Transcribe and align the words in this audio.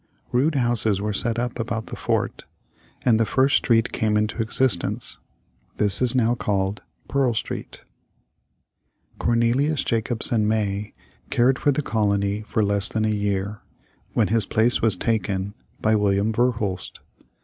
Rude 0.31 0.55
houses 0.55 0.99
were 0.99 1.13
set 1.13 1.37
up 1.37 1.59
about 1.59 1.85
the 1.85 1.95
fort, 1.95 2.47
and 3.05 3.19
the 3.19 3.23
first 3.27 3.57
street 3.57 3.91
came 3.91 4.17
into 4.17 4.41
existence. 4.41 5.19
This 5.77 6.01
is 6.01 6.15
now 6.15 6.33
called 6.33 6.81
Pearl 7.07 7.35
Street. 7.35 7.83
Cornelius 9.19 9.83
Jacobsen 9.83 10.47
May 10.47 10.95
cared 11.29 11.59
for 11.59 11.71
the 11.71 11.83
colony 11.83 12.41
for 12.41 12.63
less 12.63 12.89
than 12.89 13.05
a 13.05 13.09
year, 13.13 13.61
when 14.13 14.29
his 14.29 14.47
place 14.47 14.81
was 14.81 14.95
taken 14.95 15.53
by 15.81 15.93
William 15.95 16.33
Verhulst. 16.33 16.99